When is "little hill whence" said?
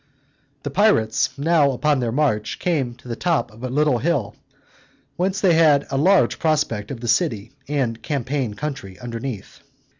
3.69-5.39